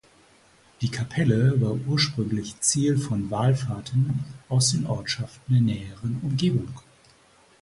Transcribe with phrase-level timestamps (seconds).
[0.81, 6.71] Die Kapelle war ursprünglich Ziel von Wallfahrten aus den Ortschaften der näheren Umgebung.